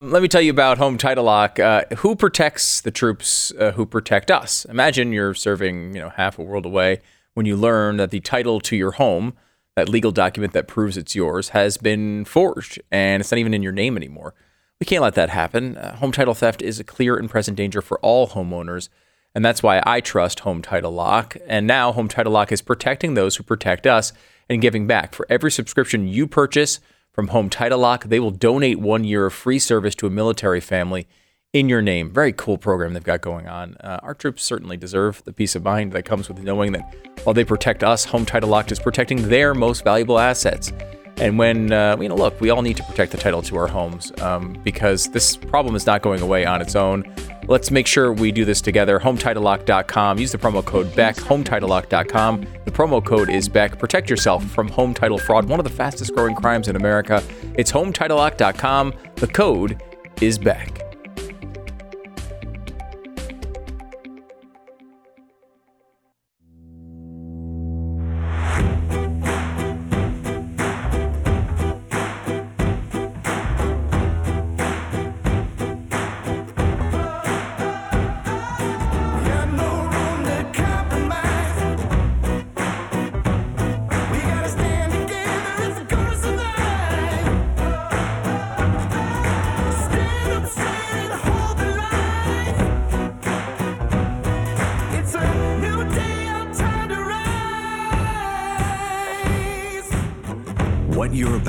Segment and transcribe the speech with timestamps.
[0.00, 1.58] Let me tell you about Home Title Lock.
[1.58, 4.64] Uh, who protects the troops uh, who protect us?
[4.66, 7.00] Imagine you're serving, you know, half a world away
[7.34, 9.34] when you learn that the title to your home,
[9.74, 13.64] that legal document that proves it's yours, has been forged and it's not even in
[13.64, 14.34] your name anymore.
[14.78, 15.76] We can't let that happen.
[15.76, 18.88] Uh, home title theft is a clear and present danger for all homeowners,
[19.34, 21.36] and that's why I trust Home Title Lock.
[21.44, 24.12] And now Home Title Lock is protecting those who protect us
[24.48, 25.12] and giving back.
[25.12, 26.78] For every subscription you purchase,
[27.18, 28.04] from Home Title Lock.
[28.04, 31.08] They will donate one year of free service to a military family
[31.52, 32.12] in your name.
[32.12, 33.76] Very cool program they've got going on.
[33.80, 37.34] Uh, our troops certainly deserve the peace of mind that comes with knowing that while
[37.34, 40.72] they protect us, Home Title Lock is protecting their most valuable assets.
[41.20, 43.66] And when, uh, you know, look, we all need to protect the title to our
[43.66, 47.04] homes um, because this problem is not going away on its own.
[47.48, 49.00] Let's make sure we do this together.
[49.00, 50.18] HomeTitleLock.com.
[50.18, 51.16] Use the promo code BECK.
[51.16, 52.46] HomeTitleLock.com.
[52.64, 53.78] The promo code is BECK.
[53.78, 57.22] Protect yourself from home title fraud, one of the fastest growing crimes in America.
[57.54, 58.94] It's HomeTitleLock.com.
[59.16, 59.82] The code
[60.20, 60.87] is BECK.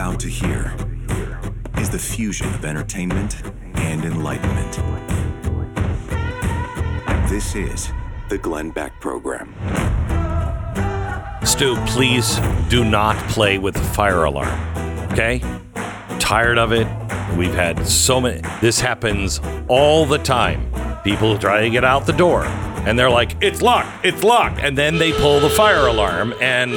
[0.09, 0.73] About to hear
[1.77, 3.43] is the fusion of entertainment
[3.75, 4.79] and enlightenment.
[7.29, 7.91] This is
[8.27, 9.53] the Glenn Beck Program.
[11.45, 14.59] Stu, please do not play with the fire alarm.
[15.11, 15.41] Okay?
[16.17, 16.87] Tired of it.
[17.37, 18.41] We've had so many.
[18.61, 20.71] This happens all the time.
[21.03, 24.59] People try to get out the door and they're like, it's locked, it's locked.
[24.59, 26.71] And then they pull the fire alarm and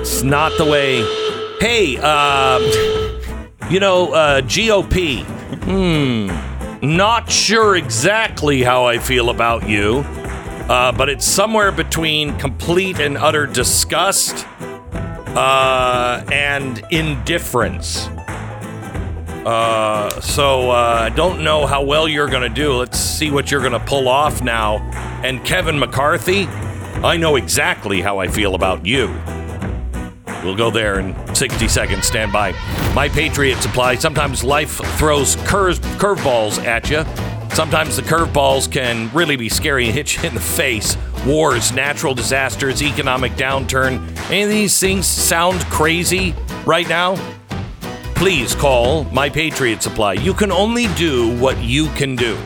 [0.00, 1.23] it's not the way.
[1.64, 2.62] Hey, um,
[3.70, 5.24] you know, uh, GOP.
[5.64, 6.86] Hmm.
[6.94, 10.00] Not sure exactly how I feel about you,
[10.68, 14.46] uh, but it's somewhere between complete and utter disgust
[14.92, 18.08] uh, and indifference.
[19.46, 22.74] Uh, so uh, I don't know how well you're going to do.
[22.74, 24.80] Let's see what you're going to pull off now.
[25.24, 26.44] And Kevin McCarthy,
[27.02, 29.08] I know exactly how I feel about you.
[30.44, 32.06] We'll go there in 60 seconds.
[32.06, 32.52] Stand by.
[32.94, 33.94] My Patriot Supply.
[33.94, 37.04] Sometimes life throws curve curveballs at you.
[37.54, 40.96] Sometimes the curveballs can really be scary and hit you in the face.
[41.26, 44.06] Wars, natural disasters, economic downturn.
[44.28, 46.34] Any of these things sound crazy
[46.66, 47.16] right now?
[48.14, 50.12] Please call My Patriot Supply.
[50.12, 52.36] You can only do what you can do.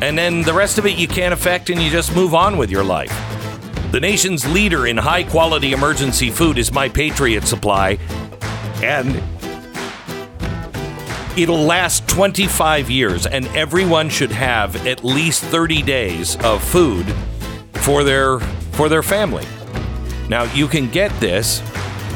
[0.00, 2.70] And then the rest of it you can't affect and you just move on with
[2.70, 3.12] your life.
[3.96, 7.96] The nation's leader in high quality emergency food is My Patriot Supply,
[8.82, 9.22] and
[11.34, 17.06] it'll last 25 years, and everyone should have at least 30 days of food
[17.76, 18.38] for their
[18.72, 19.46] for their family.
[20.28, 21.62] Now you can get this.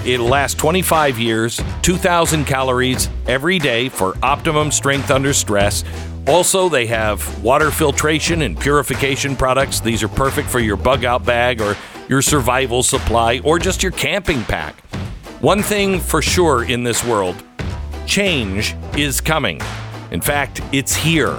[0.04, 5.82] It'll last 25 years, 2,000 calories every day for optimum strength under stress.
[6.26, 9.80] Also, they have water filtration and purification products.
[9.80, 11.76] These are perfect for your bug out bag or
[12.08, 14.80] your survival supply or just your camping pack.
[15.40, 17.42] One thing for sure in this world
[18.06, 19.60] change is coming.
[20.10, 21.38] In fact, it's here.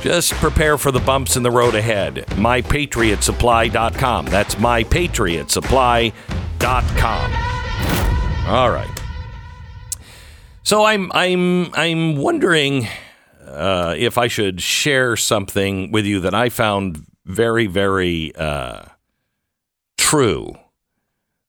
[0.00, 2.24] Just prepare for the bumps in the road ahead.
[2.36, 4.26] MyPatriotSupply.com.
[4.26, 7.32] That's MyPatriotSupply.com.
[8.46, 8.90] All right.
[10.62, 12.86] So I'm I'm I'm wondering
[13.54, 18.86] uh, if I should share something with you that I found very very uh,
[19.96, 20.54] true.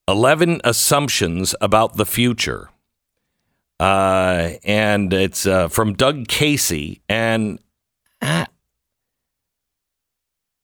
[0.08, 2.70] Eleven assumptions about the future,
[3.80, 7.02] uh, and it's uh, from Doug Casey.
[7.08, 7.58] And
[8.22, 8.46] uh,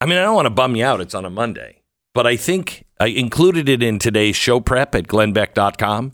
[0.00, 1.00] I mean, I don't want to bum you out.
[1.00, 1.82] It's on a Monday,
[2.14, 6.12] but I think I included it in today's show prep at glennbeck.com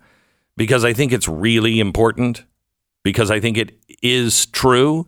[0.57, 2.45] because I think it's really important,
[3.03, 5.07] because I think it is true.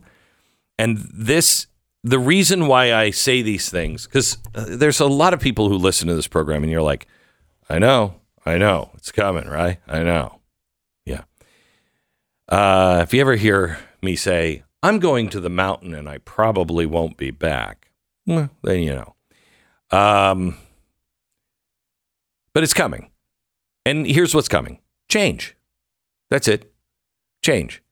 [0.77, 1.67] And this,
[2.03, 5.75] the reason why I say these things, because uh, there's a lot of people who
[5.75, 7.07] listen to this program and you're like,
[7.69, 8.15] I know,
[8.45, 9.77] I know, it's coming, right?
[9.87, 10.39] I know.
[11.05, 11.23] Yeah.
[12.49, 16.85] Uh, if you ever hear me say, I'm going to the mountain and I probably
[16.85, 17.91] won't be back,
[18.25, 19.15] well, then you know.
[19.97, 20.57] Um,
[22.53, 23.11] but it's coming.
[23.85, 24.79] And here's what's coming
[25.09, 25.55] change.
[26.29, 26.71] That's it.
[27.41, 27.83] Change.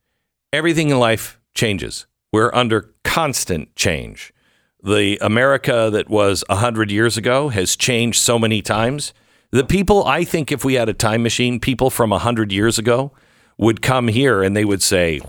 [0.53, 2.07] Everything in life changes.
[2.31, 4.33] We're under constant change.
[4.81, 9.13] The America that was 100 years ago has changed so many times.
[9.51, 13.11] The people, I think, if we had a time machine, people from 100 years ago
[13.57, 15.19] would come here and they would say,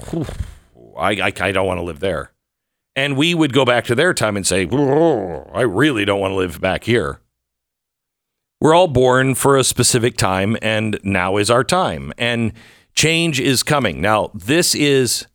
[0.97, 2.33] I, I, I don't want to live there.
[2.95, 6.37] And we would go back to their time and say, I really don't want to
[6.37, 7.21] live back here.
[8.61, 12.13] We're all born for a specific time, and now is our time.
[12.19, 12.53] And
[12.95, 14.03] change is coming.
[14.03, 15.27] Now, this is,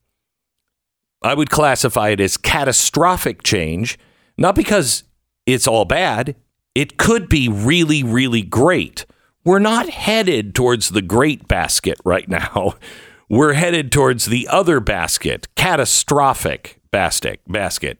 [1.26, 3.98] I would classify it as catastrophic change,
[4.38, 5.04] not because
[5.48, 6.36] it's all bad.
[6.76, 9.08] It could be really, really great.
[9.44, 12.76] We're not headed towards the great basket right now.
[13.30, 17.42] We're headed towards the other basket, catastrophic basket.
[17.48, 18.00] basket.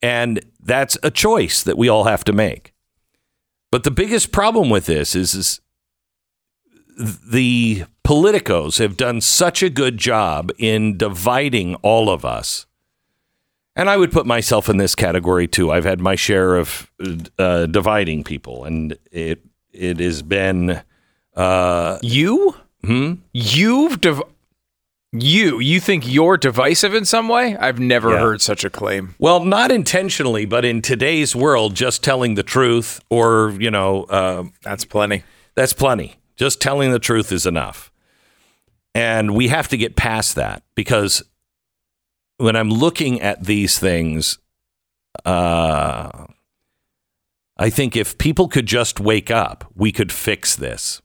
[0.00, 2.72] And that's a choice that we all have to make.
[3.70, 5.60] But the biggest problem with this is, is
[6.96, 12.66] the politicos have done such a good job in dividing all of us.
[13.76, 15.72] And I would put myself in this category too.
[15.72, 16.88] I've had my share of
[17.38, 19.40] uh, dividing people, and it
[19.72, 20.80] it has been
[21.34, 22.54] uh, you.
[22.84, 23.14] Hmm?
[23.32, 24.22] You've div-
[25.10, 27.56] you you think you're divisive in some way?
[27.56, 28.18] I've never Yeah.
[28.20, 29.16] heard such a claim.
[29.18, 34.44] well, not intentionally, but in today's world, just telling the truth, or you know, uh,
[34.62, 35.24] That's plenty.
[35.56, 36.14] That's plenty.
[36.36, 37.92] Just telling the truth is enough.
[38.94, 41.22] And we have to get past that because
[42.38, 44.38] when I'm looking at these things,
[45.24, 46.26] uh,
[47.56, 51.00] I think if people could just wake up, we could fix this.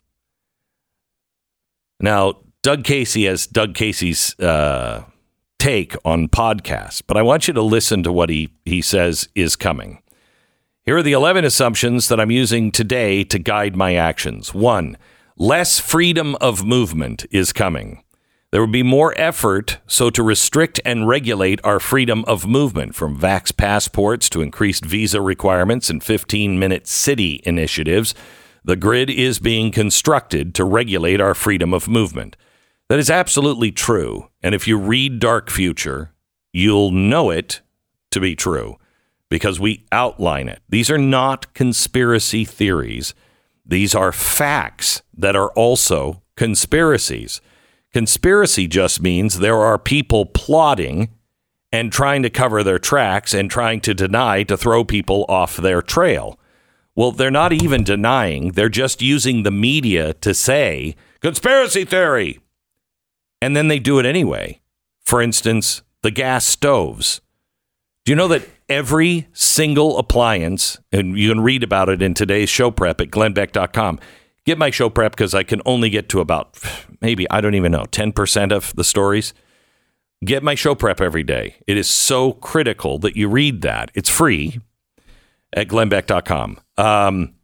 [2.00, 5.04] Now, Doug Casey has Doug Casey's uh,
[5.60, 9.56] take on podcasts, but I want you to listen to what he, he says is
[9.56, 10.02] coming.
[10.86, 14.54] Here are the 11 assumptions that I'm using today to guide my actions.
[14.54, 14.98] One,
[15.40, 18.04] less freedom of movement is coming.
[18.52, 23.18] There will be more effort so to restrict and regulate our freedom of movement, from
[23.18, 28.14] vax passports to increased visa requirements and 15 minute city initiatives.
[28.66, 32.36] The grid is being constructed to regulate our freedom of movement.
[32.90, 34.28] That is absolutely true.
[34.44, 36.12] And if you read Dark Future,
[36.52, 37.62] you'll know it
[38.12, 38.76] to be true
[39.30, 40.60] because we outline it.
[40.68, 43.14] These are not conspiracy theories.
[43.70, 47.40] These are facts that are also conspiracies.
[47.94, 51.10] Conspiracy just means there are people plotting
[51.72, 55.84] and trying to cover their tracks and trying to deny to throw people off their
[55.84, 56.40] trail.
[56.96, 62.40] Well, they're not even denying, they're just using the media to say conspiracy theory.
[63.40, 64.62] And then they do it anyway.
[65.00, 67.22] For instance, the gas stoves.
[68.04, 72.50] Do you know that every single appliance, and you can read about it in today's
[72.50, 74.00] show prep at glennbeck.com.
[74.46, 76.58] Get my show prep because I can only get to about
[77.02, 79.34] maybe, I don't even know, 10% of the stories.
[80.24, 81.56] Get my show prep every day.
[81.66, 83.90] It is so critical that you read that.
[83.96, 84.60] It's free
[85.54, 86.60] at glennbeck.com.
[86.78, 87.36] Um,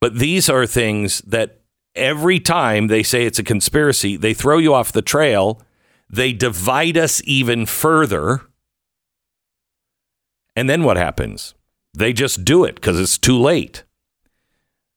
[0.00, 1.60] but these are things that
[1.94, 5.62] every time they say it's a conspiracy, they throw you off the trail.
[6.10, 8.42] They divide us even further.
[10.56, 11.54] And then what happens?
[11.92, 13.84] They just do it because it's too late.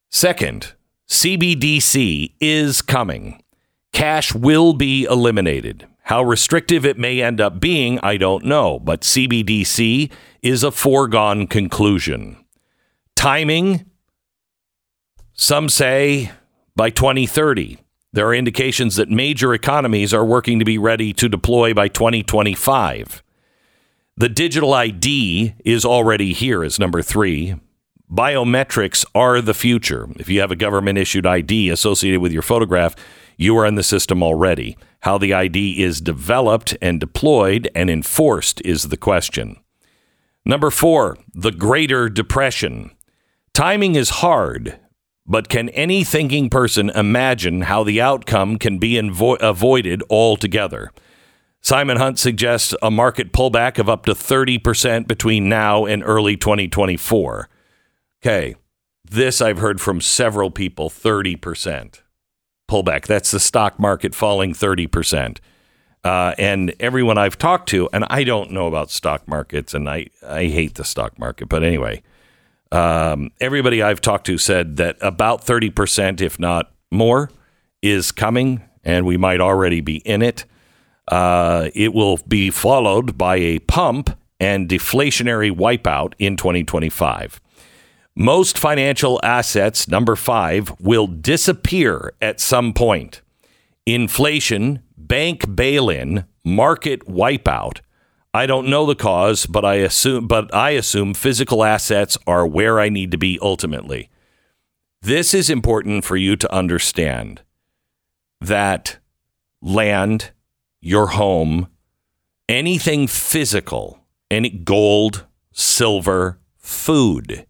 [0.09, 0.73] Second,
[1.09, 3.43] CBDC is coming.
[3.91, 5.85] Cash will be eliminated.
[6.03, 11.45] How restrictive it may end up being, I don't know, but CBDC is a foregone
[11.45, 12.37] conclusion.
[13.15, 13.85] Timing,
[15.33, 16.31] some say
[16.75, 17.77] by 2030.
[18.11, 23.21] There are indications that major economies are working to be ready to deploy by 2025.
[24.19, 27.55] The digital ID is already here as number three.
[28.11, 30.09] Biometrics are the future.
[30.17, 32.97] If you have a government issued ID associated with your photograph,
[33.37, 34.77] you are in the system already.
[35.03, 39.55] How the ID is developed and deployed and enforced is the question.
[40.43, 42.91] Number four, the Greater Depression.
[43.53, 44.81] Timing is hard,
[45.25, 50.91] but can any thinking person imagine how the outcome can be invo- avoided altogether?
[51.61, 57.49] Simon Hunt suggests a market pullback of up to 30% between now and early 2024.
[58.21, 58.55] Okay,
[59.09, 62.01] this I've heard from several people 30%
[62.69, 63.05] pullback.
[63.05, 65.39] That's the stock market falling 30%.
[66.03, 70.07] Uh, and everyone I've talked to, and I don't know about stock markets, and I,
[70.25, 72.01] I hate the stock market, but anyway,
[72.71, 77.29] um, everybody I've talked to said that about 30%, if not more,
[77.81, 80.45] is coming, and we might already be in it.
[81.09, 87.41] Uh, it will be followed by a pump and deflationary wipeout in 2025.
[88.15, 93.21] Most financial assets, number five, will disappear at some point.
[93.85, 97.79] Inflation, bank bail-in, market wipeout.
[98.33, 102.79] I don't know the cause, but I assume but I assume physical assets are where
[102.79, 104.09] I need to be ultimately.
[105.01, 107.41] This is important for you to understand
[108.41, 108.97] that
[109.61, 110.31] land,
[110.81, 111.67] your home,
[112.47, 113.99] anything physical,
[114.31, 117.45] any gold, silver, food,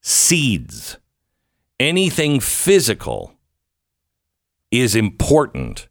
[0.00, 0.98] seeds,
[1.80, 3.34] anything physical
[4.70, 5.88] is important.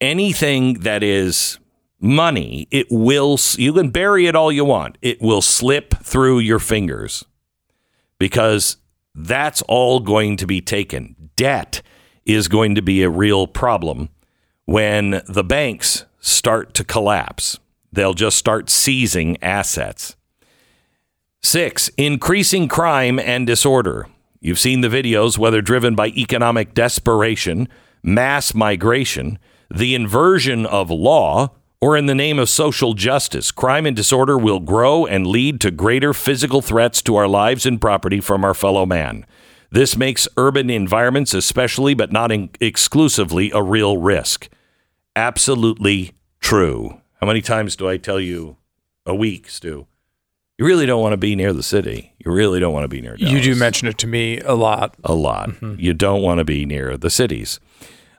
[0.00, 1.58] Anything that is
[1.98, 4.98] money, it will, you can bury it all you want.
[5.00, 7.24] It will slip through your fingers
[8.18, 8.76] because
[9.14, 11.30] that's all going to be taken.
[11.36, 11.80] Debt
[12.26, 14.10] is going to be a real problem
[14.64, 17.58] when the banks start to collapse.
[17.92, 20.16] They'll just start seizing assets.
[21.42, 24.08] Six, increasing crime and disorder.
[24.40, 27.68] You've seen the videos, whether driven by economic desperation,
[28.02, 29.38] mass migration,
[29.70, 34.60] the inversion of law, or in the name of social justice, crime and disorder will
[34.60, 38.86] grow and lead to greater physical threats to our lives and property from our fellow
[38.86, 39.26] man.
[39.70, 44.48] This makes urban environments, especially but not in- exclusively, a real risk.
[45.16, 47.00] Absolutely true.
[47.20, 48.56] How many times do I tell you
[49.06, 49.86] a week, Stu?
[50.58, 52.14] You really don't want to be near the city.
[52.18, 53.32] You really don't want to be near Dallas.
[53.32, 54.94] You do mention it to me a lot.
[55.02, 55.50] a lot.
[55.78, 57.58] You don't want to be near the cities.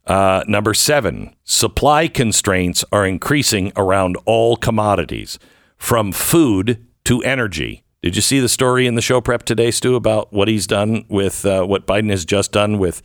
[0.06, 5.40] Uh, number seven, supply constraints are increasing around all commodities,
[5.78, 7.84] from food to energy.
[8.02, 11.06] Did you see the story in the show prep today, Stu, about what he's done
[11.10, 13.02] with uh, what Biden has just done with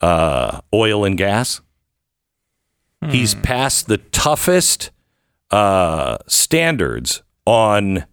[0.00, 1.60] uh, oil and gas?
[3.10, 4.90] He's passed the toughest
[5.50, 8.06] uh, standards on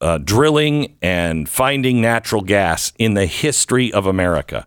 [0.00, 4.66] uh, drilling and finding natural gas in the history of America.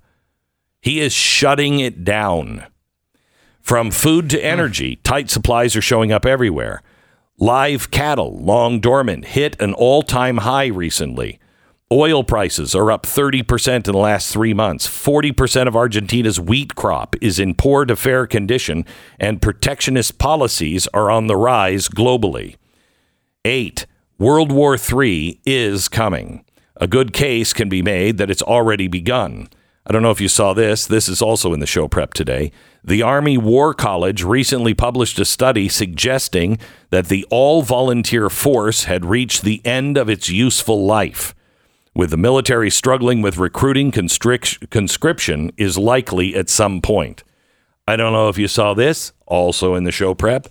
[0.81, 2.65] He is shutting it down.
[3.61, 6.81] From food to energy, tight supplies are showing up everywhere.
[7.37, 11.39] Live cattle, long dormant, hit an all time high recently.
[11.91, 14.87] Oil prices are up 30% in the last three months.
[14.87, 18.85] 40% of Argentina's wheat crop is in poor to fair condition,
[19.19, 22.55] and protectionist policies are on the rise globally.
[23.43, 26.45] Eight, World War III is coming.
[26.77, 29.49] A good case can be made that it's already begun.
[29.85, 30.85] I don't know if you saw this.
[30.85, 32.53] This is also in the show prep today.
[32.85, 36.57] The Army War College recently published a study suggesting
[36.89, 41.35] that the all volunteer force had reached the end of its useful life.
[41.93, 47.23] With the military struggling with recruiting, conscription is likely at some point.
[47.85, 50.47] I don't know if you saw this, also in the show prep.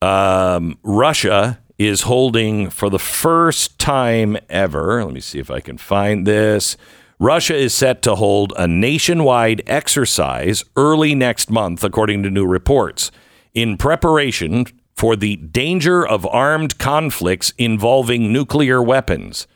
[0.00, 5.04] Um, Russia is holding for the first time ever.
[5.04, 6.78] Let me see if I can find this.
[7.18, 13.10] Russia is set to hold a nationwide exercise early next month, according to new reports,
[13.52, 19.46] in preparation for the danger of armed conflicts involving nuclear weapons.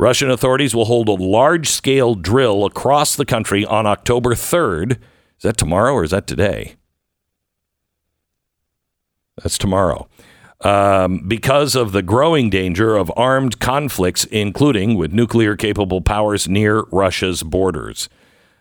[0.00, 4.92] Russian authorities will hold a large scale drill across the country on October 3rd.
[4.92, 6.76] Is that tomorrow or is that today?
[9.42, 10.08] That's tomorrow.
[10.62, 16.84] Um, because of the growing danger of armed conflicts, including with nuclear capable powers near
[16.90, 18.08] Russia's borders.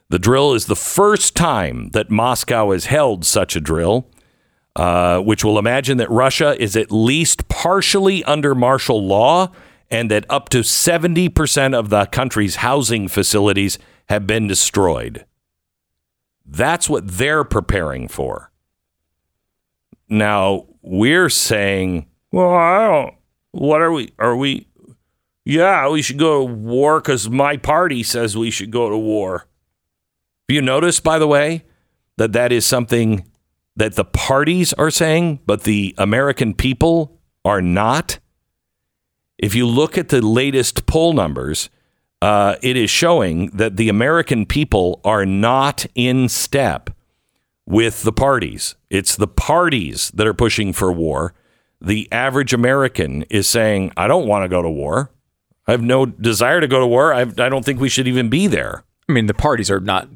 [0.10, 4.10] The drill is the first time that Moscow has held such a drill,
[4.75, 9.53] uh, which will imagine that Russia is at least partially under martial law
[9.91, 15.25] and that up to 70% of the country's housing facilities have been destroyed.
[16.46, 18.51] That's what they're preparing for.
[20.08, 23.13] Now, we're saying, well, I don't,
[23.51, 24.67] what are we, are we,
[25.46, 29.48] yeah, we should go to war because my party says we should go to war.
[30.48, 31.65] Have you noticed, by the way,
[32.17, 33.25] that that is something
[33.75, 38.19] that the parties are saying, but the American people are not?
[39.39, 41.69] If you look at the latest poll numbers,
[42.22, 46.89] uh, it is showing that the American people are not in step
[47.65, 48.75] with the parties.
[48.89, 51.34] It's the parties that are pushing for war.
[51.79, 55.12] The average American is saying, I don't want to go to war.
[55.65, 57.13] I have no desire to go to war.
[57.13, 58.84] I, I don't think we should even be there.
[59.08, 60.10] I mean, the parties are not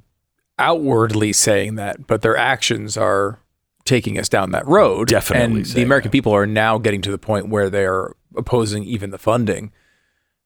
[0.60, 3.40] outwardly saying that, but their actions are
[3.86, 5.08] taking us down that road.
[5.08, 6.14] Definitely And the American that.
[6.14, 9.72] people are now getting to the point where they are opposing even the funding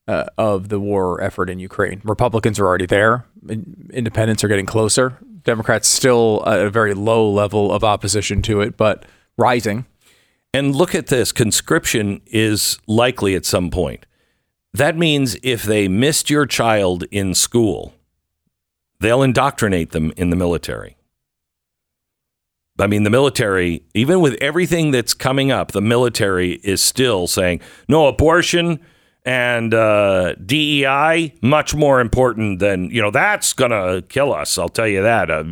[0.07, 2.01] uh, of the war effort in Ukraine.
[2.03, 3.25] Republicans are already there.
[3.91, 5.17] Independents are getting closer.
[5.43, 9.05] Democrats still at a very low level of opposition to it, but
[9.37, 9.85] rising.
[10.53, 14.05] And look at this conscription is likely at some point.
[14.73, 17.93] That means if they missed your child in school,
[18.99, 20.96] they'll indoctrinate them in the military.
[22.79, 27.61] I mean, the military, even with everything that's coming up, the military is still saying
[27.87, 28.79] no abortion
[29.27, 34.57] and uh, DEI much more important than you know that's gonna kill us.
[34.57, 35.29] I'll tell you that.
[35.29, 35.43] Uh,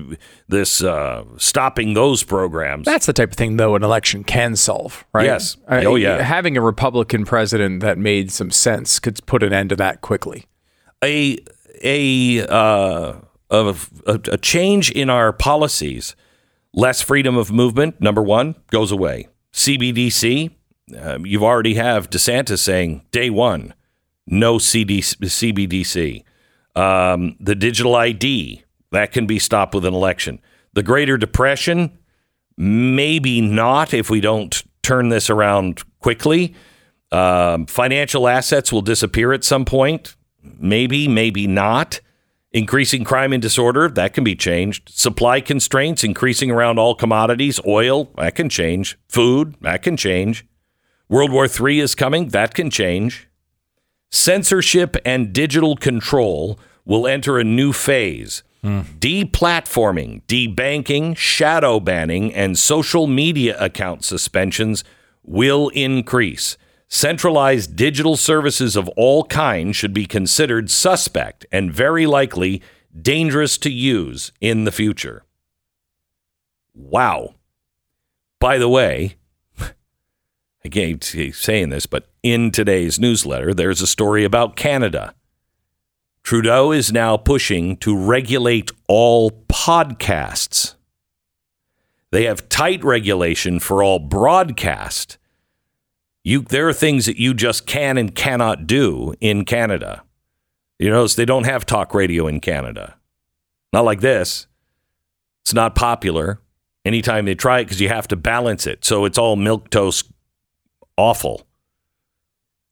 [0.48, 2.86] this uh, stopping those programs.
[2.86, 5.26] That's the type of thing, though, an election can solve, right?
[5.26, 5.58] Yes.
[5.68, 6.22] Oh, yeah.
[6.22, 10.46] Having a Republican president that made some sense could put an end to that quickly.
[11.04, 11.38] A
[11.84, 13.16] a uh,
[13.50, 13.76] a,
[14.08, 16.16] a change in our policies,
[16.76, 18.00] less freedom of movement.
[18.00, 19.30] Number one goes away.
[19.52, 20.52] CBDC
[21.00, 23.74] um, you've already have DeSantis saying day one,
[24.28, 26.24] no CD, CBDC.
[26.76, 30.40] Um, the digital ID that can be stopped with an election.
[30.74, 31.98] The Greater Depression,
[32.58, 36.54] maybe not if we don't turn this around quickly.
[37.12, 40.16] Um, financial assets will disappear at some point.
[40.44, 42.02] Maybe, maybe not.
[42.56, 44.88] Increasing crime and disorder, that can be changed.
[44.88, 48.98] Supply constraints increasing around all commodities, oil, that can change.
[49.10, 50.46] Food, that can change.
[51.10, 52.30] World War III is coming.
[52.30, 53.28] That can change.
[54.10, 58.42] Censorship and digital control will enter a new phase.
[58.64, 58.86] Mm.
[59.00, 64.86] Deplatforming, debanking, shadow banning, and social media account suspensions
[65.26, 66.56] will increase.
[66.88, 72.62] Centralized digital services of all kinds should be considered suspect and very likely
[73.00, 75.24] dangerous to use in the future.
[76.74, 77.36] Wow.
[78.40, 79.16] By the way,
[80.64, 85.16] again, saying this, but in today's newsletter, there's a story about Canada.
[86.22, 90.76] Trudeau is now pushing to regulate all podcasts.
[92.12, 95.18] They have tight regulation for all broadcast.
[96.26, 100.04] You, there are things that you just can and cannot do in Canada.
[100.80, 102.98] You notice they don't have talk radio in Canada.
[103.72, 104.48] Not like this.
[105.44, 106.42] It's not popular.
[106.84, 108.84] Anytime they try it, because you have to balance it.
[108.84, 110.12] So it's all milk toast
[110.98, 111.46] awful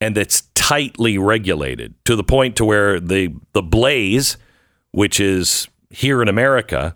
[0.04, 4.38] and it's tightly regulated to the point to where the the blaze
[4.92, 6.96] which is here in America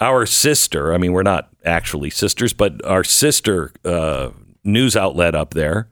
[0.00, 4.30] our sister I mean we're not actually sisters but our sister uh,
[4.64, 5.88] news outlet up there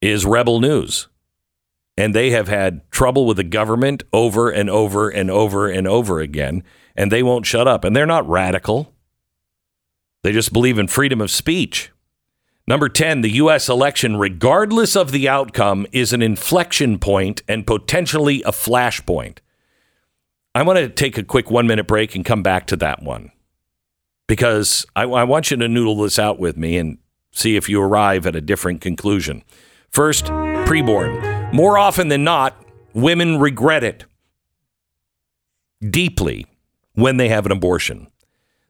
[0.00, 1.08] is rebel news
[1.96, 6.20] and they have had trouble with the government over and over and over and over
[6.20, 6.62] again
[6.94, 8.92] and they won't shut up and they're not radical
[10.22, 11.90] they just believe in freedom of speech
[12.68, 13.68] Number 10, the U.S.
[13.68, 19.38] election, regardless of the outcome, is an inflection point and potentially a flashpoint.
[20.52, 23.30] I want to take a quick one minute break and come back to that one
[24.26, 26.98] because I, I, want you to noodle this out with me and
[27.36, 29.44] see if you arrive at a different conclusion.
[29.90, 31.52] First, preborn.
[31.52, 32.56] More often than not,
[32.92, 34.04] women regret it
[35.90, 36.46] deeply
[36.94, 38.08] when they have an abortion.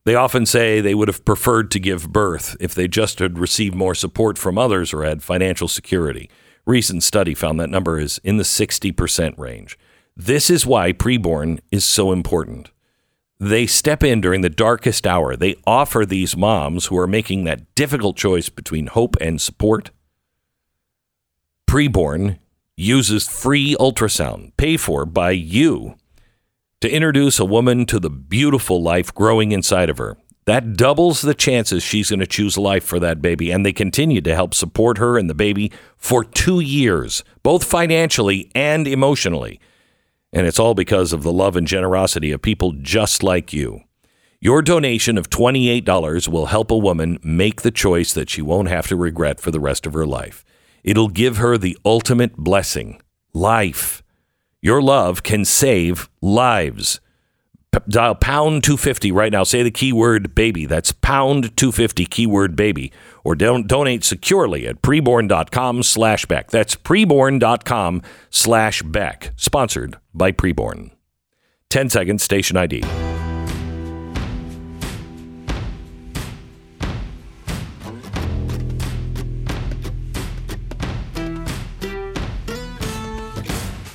[0.04, 3.74] They often say they would have preferred to give birth if they just had received
[3.74, 6.30] more support from others or had financial security.
[6.64, 9.78] Recent study found that number is in the 60% range.
[10.16, 12.70] This is why preborn is so important.
[13.38, 15.36] They step in during the darkest hour.
[15.36, 19.90] They offer these moms who are making that difficult choice between hope and support.
[21.68, 22.38] Preborn
[22.76, 25.96] uses free ultrasound paid for by you
[26.80, 30.16] to introduce a woman to the beautiful life growing inside of her.
[30.46, 33.50] That doubles the chances she's going to choose life for that baby.
[33.50, 38.50] And they continue to help support her and the baby for two years, both financially
[38.54, 39.60] and emotionally.
[40.32, 43.82] And it's all because of the love and generosity of people just like you.
[44.40, 48.86] Your donation of $28 will help a woman make the choice that she won't have
[48.88, 50.44] to regret for the rest of her life.
[50.84, 53.00] It'll give her the ultimate blessing
[53.32, 54.02] life.
[54.60, 57.00] Your love can save lives.
[57.72, 59.42] P- dial pound 250 right now.
[59.42, 60.66] Say the keyword baby.
[60.66, 62.92] That's pound 250 keyword baby.
[63.26, 66.48] Or don- donate securely at preborn.com slash Beck.
[66.48, 69.32] That's preborn.com slash Beck.
[69.34, 70.92] Sponsored by Preborn.
[71.68, 72.84] 10 seconds, station ID.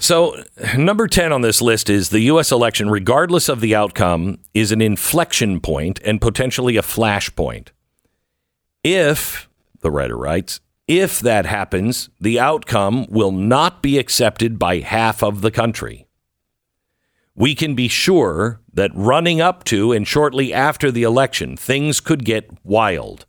[0.01, 0.43] So,
[0.75, 2.51] number 10 on this list is the U.S.
[2.51, 7.69] election, regardless of the outcome, is an inflection point and potentially a flashpoint.
[8.83, 9.49] If,
[9.81, 15.41] the writer writes, if that happens, the outcome will not be accepted by half of
[15.41, 16.07] the country.
[17.35, 22.25] We can be sure that running up to and shortly after the election, things could
[22.25, 23.25] get wild.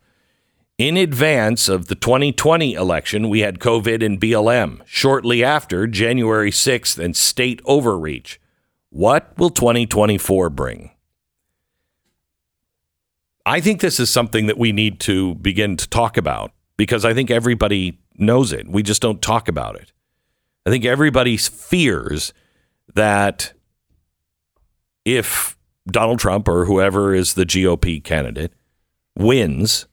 [0.77, 4.81] In advance of the 2020 election, we had COVID and BLM.
[4.85, 8.41] Shortly after, January 6th and state overreach.
[8.89, 10.92] What will 2024 bring?
[13.45, 17.13] I think this is something that we need to begin to talk about because I
[17.13, 18.67] think everybody knows it.
[18.67, 19.91] We just don't talk about it.
[20.65, 22.33] I think everybody fears
[22.95, 23.53] that
[25.03, 28.53] if Donald Trump or whoever is the GOP candidate
[29.17, 29.87] wins,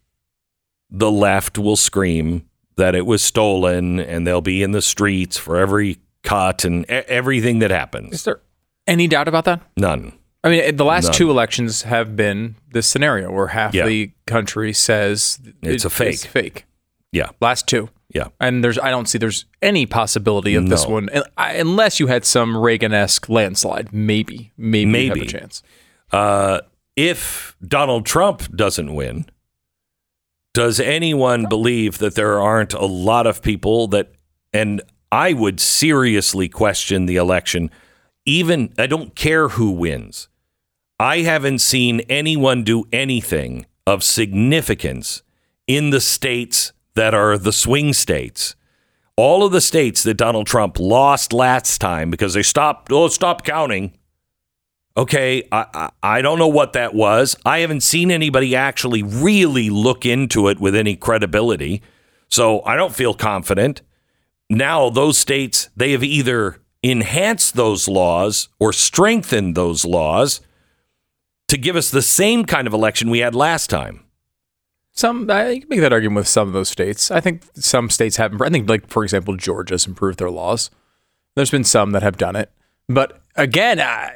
[0.88, 5.56] the left will scream that it was stolen and they'll be in the streets for
[5.56, 8.14] every cut and everything that happens.
[8.14, 8.40] Is there
[8.86, 9.60] any doubt about that?
[9.76, 10.12] None.
[10.42, 11.12] I mean, the last None.
[11.14, 13.86] two elections have been this scenario where half Yeah.
[13.86, 16.14] the country says It's it- a fake.
[16.14, 16.64] It's fake.
[17.12, 17.30] Yeah.
[17.40, 17.90] Last two.
[18.12, 18.28] Yeah.
[18.40, 22.56] And there's, I don't see there's any possibility of this one, unless you had some
[22.56, 23.92] Reagan-esque landslide.
[23.92, 25.62] Maybe, maybe, you have a chance.
[26.10, 26.60] Uh,
[26.96, 29.26] if Donald Trump doesn't win,
[30.54, 34.10] does anyone believe that there aren't a lot of people that,
[34.52, 37.70] and I would seriously question the election,
[38.24, 40.28] even, I don't care who wins.
[40.98, 45.22] I haven't seen anyone do anything of significance
[45.66, 48.54] in the states that are the swing states.
[49.16, 53.44] All of the states that Donald Trump lost last time because they stopped, oh, stop
[53.44, 53.96] counting.
[54.96, 57.36] Okay, I, I, I don't know what that was.
[57.46, 61.82] I haven't seen anybody actually really look into it with any credibility.
[62.28, 63.82] So I don't feel confident.
[64.48, 70.40] Now, those states, they have either enhanced those laws or strengthen those laws
[71.48, 74.04] to give us the same kind of election we had last time.
[74.92, 77.10] Some I you can make that argument with some of those states.
[77.10, 78.40] I think some states haven't.
[78.42, 80.70] I think, like for example, Georgia's improved their laws.
[81.36, 82.50] There's been some that have done it,
[82.88, 84.12] but again, I,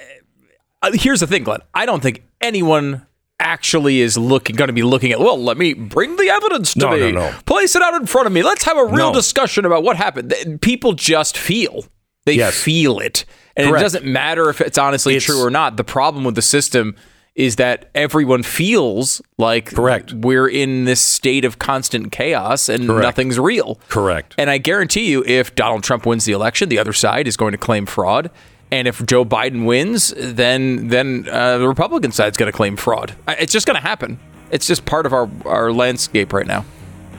[0.83, 1.61] uh, here's the thing, Glenn.
[1.73, 3.07] I don't think anyone
[3.39, 5.21] actually is looking going to be looking at.
[5.21, 7.13] Well, let me bring the evidence to No, me.
[7.13, 7.37] no, no.
[7.47, 8.43] Place it out in front of me.
[8.43, 10.35] Let's have a real discussion about what happened.
[10.61, 11.85] People just feel.
[12.27, 12.55] They Yes.
[12.55, 13.25] feel it,
[13.57, 13.81] and Correct.
[13.81, 15.77] it doesn't matter if it's honestly It's- true or not.
[15.77, 16.95] The problem with the system
[17.37, 20.13] is that everyone feels like Correct.
[20.13, 23.03] we're in this state of constant chaos and Correct.
[23.03, 23.79] nothing's real.
[23.89, 24.35] Correct.
[24.39, 27.51] And I guarantee you, if Donald Trump wins the election, the other side is going
[27.53, 28.31] to claim fraud.
[28.71, 33.15] And if Joe Biden wins, then then uh, the Republican side's going to claim fraud.
[33.29, 34.19] It's just going to happen.
[34.53, 36.65] It's just part of our, our landscape right now.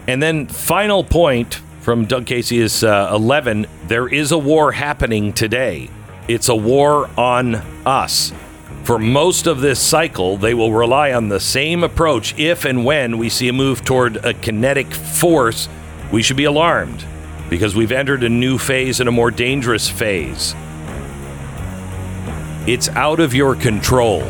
[0.08, 3.67] And then final point from Doug Casey is uh, 11.
[3.88, 5.88] There is a war happening today.
[6.28, 7.54] It's a war on
[7.86, 8.34] us.
[8.86, 12.34] For most of this cycle, they will rely on the same approach.
[12.39, 15.69] If and when we see a move toward a kinetic force,
[16.12, 17.06] we should be alarmed
[17.52, 20.56] because we've entered a new phase and a more dangerous phase.
[22.65, 24.24] It's out of your control,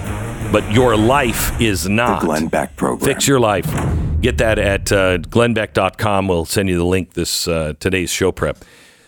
[0.51, 2.21] but your life is not.
[2.21, 2.27] The.
[2.27, 3.05] Glenn Beck Program.
[3.05, 3.65] Fix your life.
[4.21, 6.27] Get that at uh, glennbeck.com.
[6.27, 8.58] We'll send you the link this uh, today's show prep.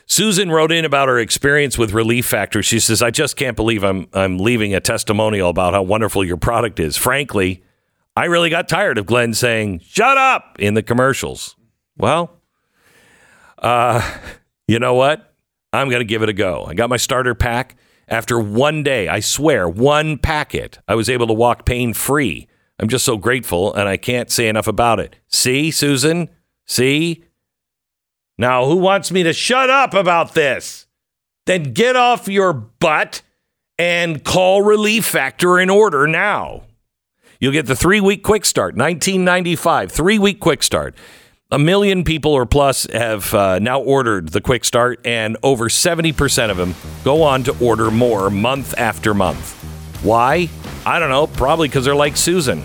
[0.06, 2.64] Susan wrote in about her experience with Relief Factor.
[2.64, 6.38] She says, "I just can't believe I'm I'm leaving a testimonial about how wonderful your
[6.38, 6.96] product is.
[6.96, 7.64] Frankly,
[8.16, 11.56] I really got tired of Glenn saying "shut up" in the commercials."
[11.98, 12.32] Well,
[13.58, 14.02] uh,
[14.68, 15.34] you know what?
[15.74, 16.66] I'm going to give it a go.
[16.66, 17.76] I got my starter pack.
[18.08, 22.48] After one day, I swear, one packet, I was able to walk pain free.
[22.80, 25.16] I'm just so grateful, and I can't say enough about it.
[25.28, 26.30] See, Susan?
[26.66, 27.26] See?
[28.38, 30.86] Now, who wants me to shut up about this?
[31.48, 33.24] Then get off your butt
[33.80, 36.64] and call Relief Factor in order now.
[37.40, 40.96] You'll get the three week quick start, 1995, three week quick start.
[41.50, 46.50] A million people or plus have uh, now ordered the quick start, and over 70%
[46.52, 49.54] of them go on to order more month after month.
[50.04, 50.50] Why?
[50.86, 51.26] I don't know.
[51.26, 52.62] Probably because they're like Susan.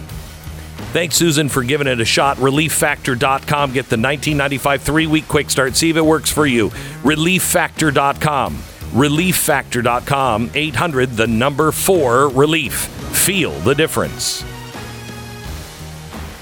[0.92, 2.38] Thanks, Susan, for giving it a shot.
[2.38, 3.72] ReliefFactor.com.
[3.72, 5.76] Get the 1995 three week quick start.
[5.76, 6.70] See if it works for you.
[7.04, 8.56] ReliefFactor.com.
[8.56, 10.50] ReliefFactor.com.
[10.54, 12.74] 800, the number four, relief.
[12.74, 14.44] Feel the difference.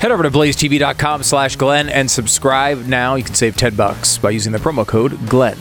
[0.00, 3.16] Head over to blazetv.com slash Glenn and subscribe now.
[3.16, 5.58] You can save 10 bucks by using the promo code Glenn.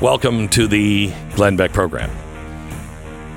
[0.00, 2.10] Welcome to the Glenn Beck program.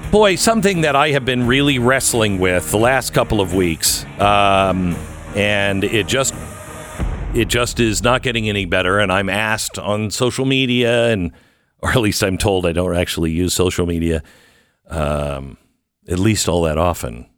[0.09, 4.95] Boy, something that I have been really wrestling with the last couple of weeks, um,
[5.35, 6.33] and it just
[7.33, 8.99] it just is not getting any better.
[8.99, 11.31] And I'm asked on social media, and
[11.79, 14.23] or at least I'm told I don't actually use social media,
[14.87, 15.57] um,
[16.07, 17.29] at least all that often.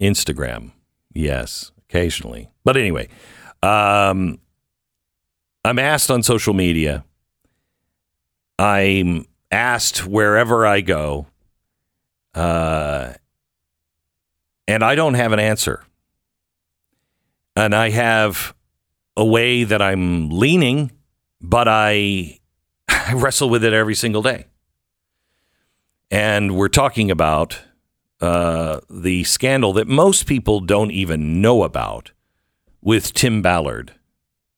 [0.00, 0.72] Instagram,
[1.12, 3.08] yes, occasionally, but anyway,
[3.62, 4.38] um,
[5.64, 7.04] I'm asked on social media.
[8.58, 11.26] I'm asked wherever I go,
[12.34, 13.14] uh,
[14.66, 15.84] and I don't have an answer.
[17.56, 18.52] And I have
[19.16, 20.90] a way that I'm leaning
[21.44, 22.40] but I,
[22.88, 24.46] I wrestle with it every single day.
[26.10, 27.60] And we're talking about
[28.20, 32.12] uh, the scandal that most people don't even know about
[32.80, 33.92] with Tim Ballard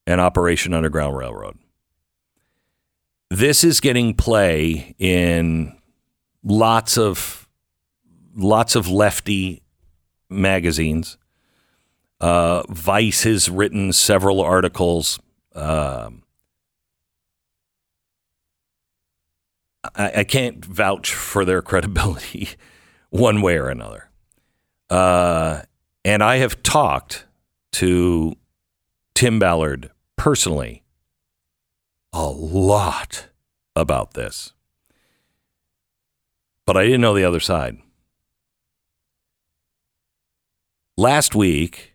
[0.05, 1.57] and Operation Underground Railroad.
[3.29, 5.77] This is getting play in
[6.43, 7.49] lots of
[8.35, 9.63] lots of lefty
[10.29, 11.17] magazines.
[12.19, 15.19] Uh, Vice has written several articles.
[15.53, 16.23] Um,
[19.95, 22.49] I, I, can't vouch for their credibility
[23.09, 24.09] one way or another.
[24.89, 25.61] Uh,
[26.03, 27.25] and I have talked
[27.73, 28.35] to
[29.13, 30.83] Tim Ballard personally
[32.13, 33.27] a lot
[33.75, 34.53] about this.
[36.65, 37.77] But I didn't know the other side.
[40.97, 41.93] Last week,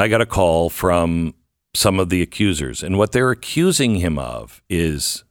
[0.00, 1.34] I got a call from
[1.74, 5.24] some of the accusers, and what they're accusing him of is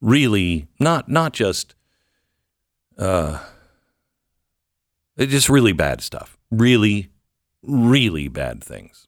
[0.00, 1.74] really not not just
[2.98, 3.38] uh,
[5.18, 7.10] just really bad stuff, really,
[7.62, 9.06] really bad things.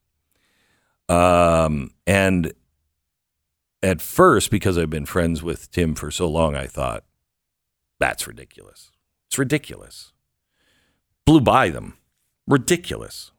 [1.08, 2.52] Um, and
[3.82, 7.04] at first, because I've been friends with Tim for so long, I thought
[7.98, 8.90] that's ridiculous.
[9.28, 10.12] It's ridiculous.
[11.24, 11.96] Blew by them
[12.46, 13.30] ridiculous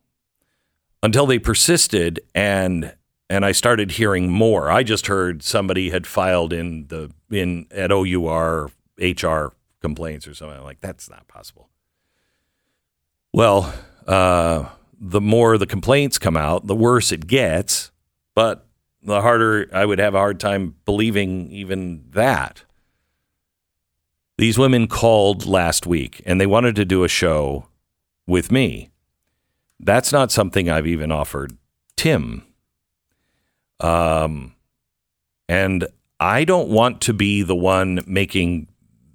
[1.04, 2.96] until they persisted and
[3.30, 4.70] and I started hearing more.
[4.70, 10.58] I just heard somebody had filed in the in at OUR HR complaints or something.
[10.58, 11.70] I'm like that's not possible.
[13.34, 13.74] Well,
[14.08, 17.92] uh, the more the complaints come out, the worse it gets.
[18.36, 18.66] But
[19.04, 22.64] the harder I would have a hard time believing even that.
[24.38, 27.68] These women called last week and they wanted to do a show
[28.26, 28.93] with me.
[29.80, 31.58] That's not something I've even offered
[31.98, 32.44] Tim.
[33.80, 34.56] Um,
[35.50, 35.88] and
[36.20, 38.68] I don't want to be the one making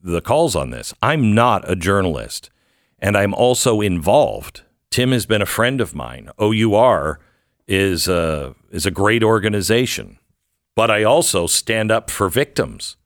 [0.03, 0.95] the calls on this.
[1.03, 2.51] I'm not a journalist,
[2.99, 4.63] and I'm also involved.
[4.91, 6.31] Tim has been a friend of mine.
[6.39, 7.19] OUR
[7.67, 10.19] is a, is a great organization,
[10.75, 12.97] but I also stand up for victims.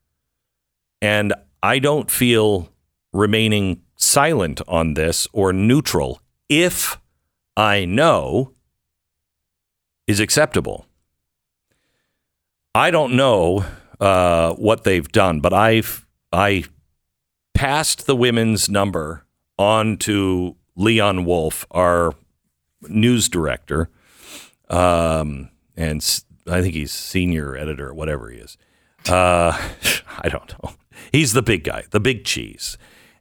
[1.01, 2.73] And I don't feel
[3.13, 6.99] remaining silent on this or neutral if
[7.57, 8.53] I know
[10.07, 10.87] is acceptable.
[12.75, 13.65] I don't know
[14.01, 16.65] uh, what they've done, but I've I
[17.55, 19.25] passed the women's number
[19.59, 22.15] on to Leon Wolf, our
[22.89, 23.91] news director,
[24.71, 28.57] um, and I think he's senior editor, or whatever he is.
[29.07, 29.53] Uh,
[30.19, 30.73] I don't know.
[31.13, 32.79] He's the big guy, the big cheese,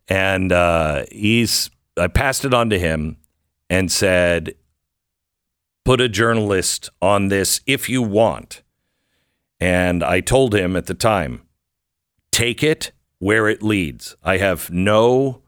[0.08, 1.70] and uh, he's.
[1.98, 3.17] I passed it on to him,
[3.71, 4.53] and said,
[5.86, 8.63] put a journalist on this if you want.
[9.62, 11.43] And I told him at the time,
[12.34, 14.17] take it where it leads.
[14.23, 15.41] I have no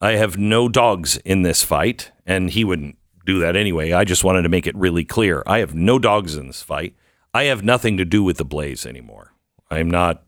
[0.00, 3.92] I have no dogs in this fight, and he wouldn't do that anyway.
[3.92, 5.42] I just wanted to make it really clear.
[5.46, 6.94] I have no dogs in this fight.
[7.34, 9.34] I have nothing to do with the blaze anymore.
[9.70, 10.24] I'm not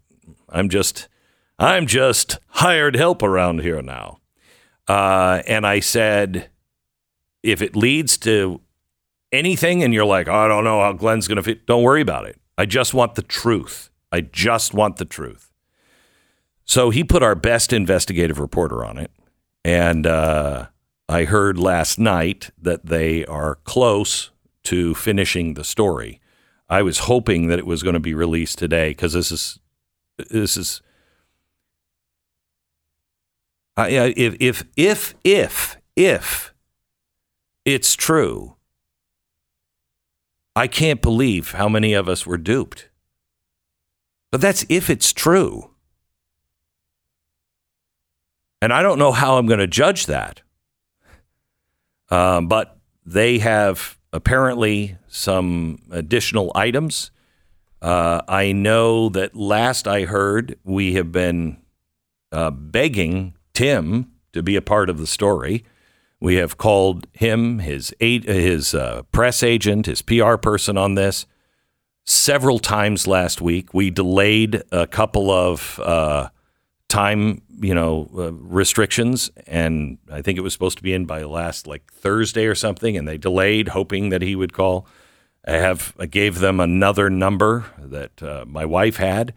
[0.51, 1.09] I'm just
[1.59, 4.19] I'm just hired help around here now.
[4.87, 6.51] Uh, and I said,
[7.43, 8.61] if it leads to
[9.33, 12.01] anything and you're like, oh, I don't know how Glenn's going to fit, don't worry
[12.01, 12.41] about it.
[12.57, 13.91] I just want the truth.
[14.11, 15.53] I just want the truth.
[16.65, 19.11] So he put our best investigative reporter on it.
[19.65, 20.67] And uh,
[21.09, 24.31] I heard last night that they are close
[24.65, 26.21] to finishing the story.
[26.69, 29.59] I was hoping that it was going to be released today because this is
[30.31, 30.83] this is
[33.77, 36.53] uh, if if if if if
[37.75, 38.57] it's true.
[40.57, 42.89] I can't believe how many of us were duped.
[44.31, 45.71] But that's if it's true.
[48.61, 50.43] And I don't know how I'm going to judge that.
[52.11, 57.11] Um, but they have apparently some additional items.
[57.81, 61.59] Uh, I know that last I heard, we have been
[62.33, 65.65] uh, begging Tim to be a part of the story.
[66.21, 71.27] We have called him, his his uh, press agent, his PR person on this
[72.05, 73.73] several times last week.
[73.73, 76.31] We delayed a couple of uh,
[76.89, 81.23] time, you know, uh, restrictions, and I think it was supposed to be in by
[81.23, 84.87] last like Thursday or something, and they delayed, hoping that he would call.
[85.47, 89.35] I have I gave them another number that uh, my wife had,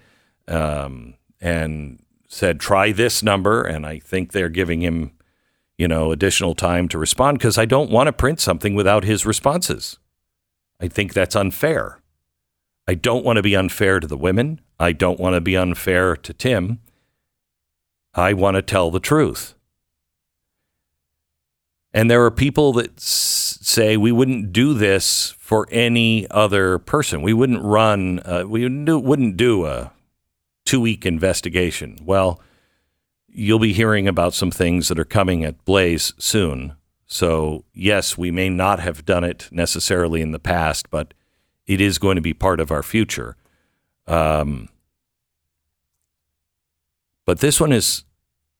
[0.48, 5.12] um, and said try this number, and I think they're giving him
[5.82, 9.26] you know, additional time to respond because I don't want to print something without his
[9.26, 9.98] responses.
[10.80, 12.02] I think that's unfair.
[12.88, 14.62] I don't want to be unfair to the women.
[14.80, 16.82] I don't want to be unfair to Tim.
[18.14, 19.56] I want to tell the truth.
[21.96, 27.24] And there are people that s- say we wouldn't do this for any other person.
[27.24, 29.92] We wouldn't run, uh, we wouldn't do, wouldn't do a
[30.64, 31.98] two week investigation.
[32.04, 32.40] Well,
[33.34, 36.76] you'll be hearing about some things that are coming at Blaze soon.
[37.06, 41.14] So, yes, we may not have done it necessarily in the past, but
[41.68, 43.36] it is going to be part of our future.
[44.08, 44.70] Um,
[47.26, 48.04] but this one is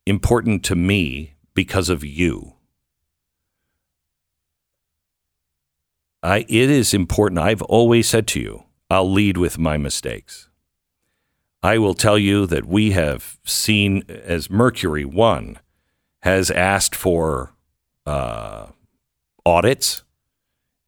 [0.06, 2.54] important to me because of you.
[6.22, 7.40] I, it is important.
[7.40, 10.48] I've always said to you, I'll lead with my mistakes.
[11.62, 15.58] I will tell you that we have seen as Mercury One
[16.22, 17.52] has asked for
[18.04, 18.66] uh,
[19.46, 20.02] audits,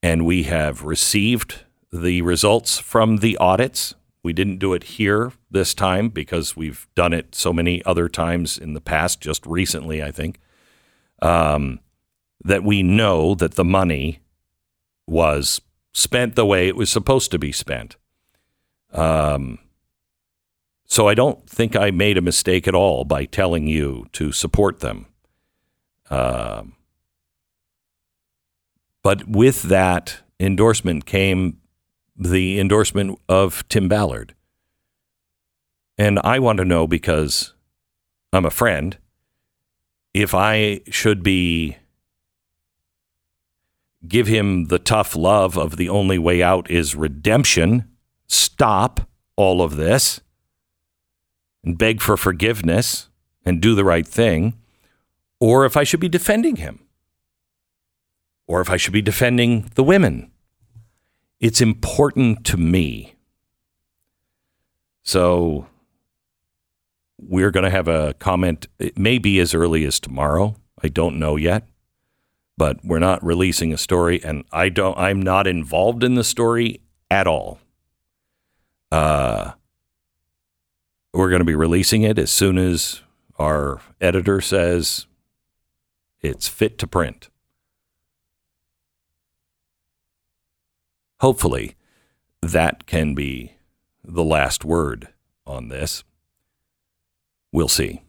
[0.03, 3.95] and we have received the results from the audits.
[4.25, 8.59] We didn't do it here this time because we've done it so many other times
[8.59, 10.41] in the past, just recently, I think.
[11.23, 11.81] Um,
[12.43, 14.21] that we know that the money
[15.07, 15.61] was
[15.93, 17.97] spent the way it was supposed to be spent.
[18.93, 19.59] Um,
[20.87, 24.81] so I don't think I made a mistake at all by telling you to support
[24.81, 25.07] them.
[26.11, 26.75] Um,
[29.03, 31.59] but with that endorsement came
[32.17, 34.35] the endorsement of Tim Ballard.
[35.99, 37.55] And I want to know because
[38.33, 38.97] I'm a friend
[40.13, 41.77] if I should be
[44.07, 47.89] give him the tough love of the only way out is redemption.
[48.27, 50.21] Stop all of this
[51.65, 53.09] and beg for forgiveness
[53.45, 54.55] and do the right thing,
[55.41, 56.81] or if I should be defending him,
[58.47, 60.31] or if I should be defending the women.
[61.41, 63.17] It's important to me.
[65.03, 65.67] So
[67.19, 68.67] we're going to have a comment.
[68.79, 70.57] It may be as early as tomorrow.
[70.83, 71.67] I don't know yet
[72.57, 76.81] but we're not releasing a story and I don't I'm not involved in the story
[77.11, 77.59] at all.
[78.91, 79.53] Uh
[81.15, 83.03] we're going to be releasing it as soon as
[83.39, 85.07] our editor says
[86.21, 87.29] it's fit to print.
[91.21, 91.77] Hopefully
[92.43, 93.55] that can be
[94.03, 95.09] the last word
[95.47, 96.05] on this.
[97.53, 98.04] We'll see.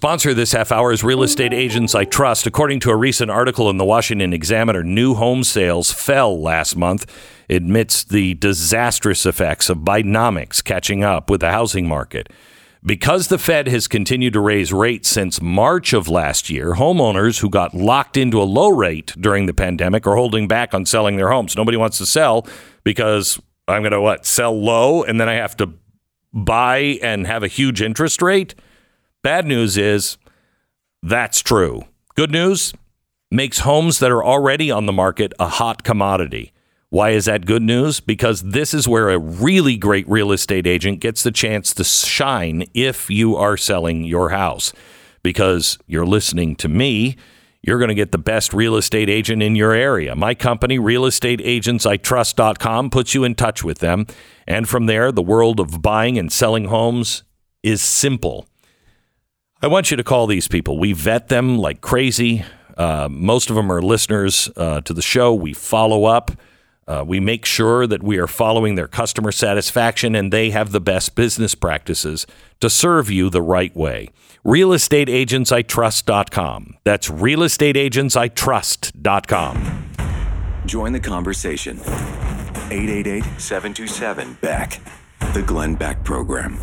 [0.00, 2.46] Sponsor this half hour is Real Estate Agents I Trust.
[2.46, 7.04] According to a recent article in the Washington Examiner, new home sales fell last month
[7.50, 12.32] amidst the disastrous effects of Bidenomics catching up with the housing market.
[12.82, 17.50] Because the Fed has continued to raise rates since March of last year, homeowners who
[17.50, 21.30] got locked into a low rate during the pandemic are holding back on selling their
[21.30, 21.58] homes.
[21.58, 22.46] Nobody wants to sell
[22.84, 24.24] because I'm going to what?
[24.24, 25.74] Sell low and then I have to
[26.32, 28.54] buy and have a huge interest rate?
[29.22, 30.16] Bad news is
[31.02, 31.84] that's true.
[32.14, 32.72] Good news
[33.30, 36.54] makes homes that are already on the market a hot commodity.
[36.88, 38.00] Why is that good news?
[38.00, 42.64] Because this is where a really great real estate agent gets the chance to shine
[42.74, 44.72] if you are selling your house.
[45.22, 47.16] Because you're listening to me,
[47.62, 50.16] you're going to get the best real estate agent in your area.
[50.16, 54.06] My company, realestateagentsitrust.com, puts you in touch with them.
[54.46, 57.22] And from there, the world of buying and selling homes
[57.62, 58.46] is simple.
[59.62, 60.78] I want you to call these people.
[60.78, 62.46] We vet them like crazy.
[62.78, 65.34] Uh, most of them are listeners uh, to the show.
[65.34, 66.30] We follow up.
[66.88, 70.80] Uh, we make sure that we are following their customer satisfaction and they have the
[70.80, 72.26] best business practices
[72.60, 74.08] to serve you the right way.
[74.46, 76.78] RealestateAgentsITrust.com.
[76.84, 79.86] That's RealestateAgentsITrust.com.
[80.66, 81.78] Join the conversation.
[82.70, 84.80] 888 727 Beck.
[85.34, 86.58] The Glenn Beck Program.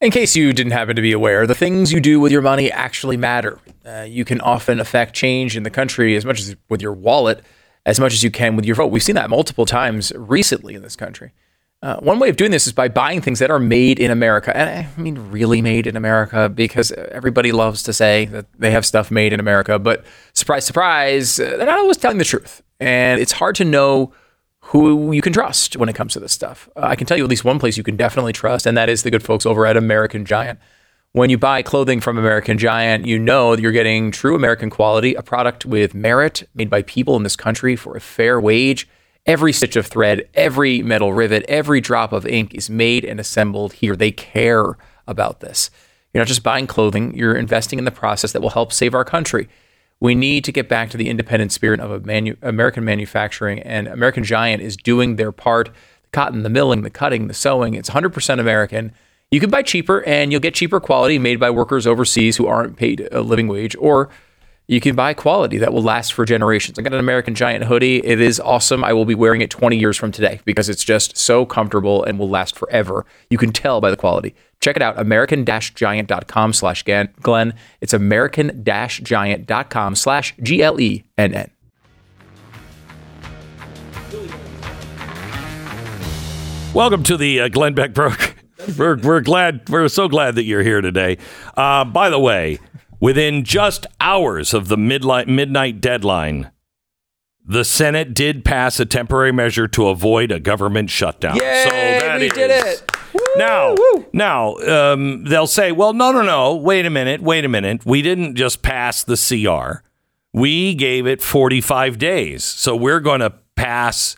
[0.00, 2.70] In case you didn't happen to be aware, the things you do with your money
[2.70, 3.58] actually matter.
[3.84, 7.42] Uh, you can often affect change in the country as much as with your wallet,
[7.84, 8.92] as much as you can with your vote.
[8.92, 11.32] We've seen that multiple times recently in this country.
[11.82, 14.56] Uh, one way of doing this is by buying things that are made in America.
[14.56, 18.86] And I mean, really made in America, because everybody loves to say that they have
[18.86, 19.80] stuff made in America.
[19.80, 22.62] But surprise, surprise, they're not always telling the truth.
[22.78, 24.12] And it's hard to know
[24.68, 26.68] who you can trust when it comes to this stuff.
[26.76, 28.88] Uh, I can tell you at least one place you can definitely trust, and that
[28.88, 30.58] is the good folks over at American Giant.
[31.12, 35.14] When you buy clothing from American Giant, you know that you're getting true American quality,
[35.14, 38.88] a product with merit made by people in this country for a fair wage,
[39.28, 43.74] Every stitch of thread, every metal rivet, every drop of ink is made and assembled
[43.74, 43.94] here.
[43.94, 45.70] They care about this.
[46.14, 49.04] You're not just buying clothing, you're investing in the process that will help save our
[49.04, 49.46] country.
[50.00, 54.22] We need to get back to the independent spirit of manu- American manufacturing, and American
[54.24, 55.70] Giant is doing their part.
[56.02, 58.92] The cotton, the milling, the cutting, the sewing, it's 100% American.
[59.30, 62.76] You can buy cheaper and you'll get cheaper quality made by workers overseas who aren't
[62.76, 64.08] paid a living wage, or
[64.68, 66.78] you can buy quality that will last for generations.
[66.78, 68.04] I got an American Giant hoodie.
[68.04, 68.84] It is awesome.
[68.84, 72.18] I will be wearing it 20 years from today because it's just so comfortable and
[72.18, 73.06] will last forever.
[73.30, 74.34] You can tell by the quality.
[74.60, 76.84] Check it out, american-giant.com slash
[77.22, 77.54] Glenn.
[77.80, 81.50] It's american-giant.com slash G-L-E-N-N.
[86.74, 88.34] Welcome to the uh, Glenn Beck Brook.
[88.76, 91.16] We're, we're glad, we're so glad that you're here today.
[91.56, 92.58] Uh, by the way,
[93.00, 96.50] within just hours of the midnight, midnight deadline,
[97.44, 101.36] the Senate did pass a temporary measure to avoid a government shutdown.
[101.36, 102.92] Yay, so that we is- did it.
[103.36, 103.74] Now,
[104.12, 106.54] now um, they'll say, "Well, no, no, no.
[106.56, 107.22] Wait a minute.
[107.22, 107.84] Wait a minute.
[107.86, 109.82] We didn't just pass the CR.
[110.32, 112.44] We gave it 45 days.
[112.44, 114.16] So we're going to pass,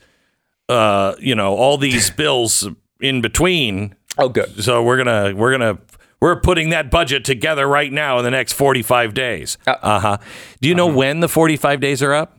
[0.69, 2.69] uh, you know, all these bills
[3.01, 3.95] in between.
[4.19, 4.63] Oh, good.
[4.63, 5.79] So we're gonna we're gonna
[6.21, 9.57] we're putting that budget together right now in the next 45 days.
[9.67, 10.19] Uh, Uh huh.
[10.61, 12.37] Do you know when the 45 days are up?